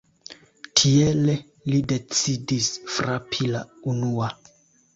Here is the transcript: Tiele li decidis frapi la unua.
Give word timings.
Tiele 0.79 1.35
li 1.73 1.83
decidis 1.93 2.71
frapi 2.97 3.53
la 3.53 3.65
unua. 3.95 4.35